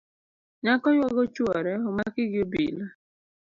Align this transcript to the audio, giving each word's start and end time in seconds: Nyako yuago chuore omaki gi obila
Nyako 0.63 0.87
yuago 0.97 1.23
chuore 1.35 1.71
omaki 1.89 2.21
gi 2.31 2.39
obila 2.45 2.85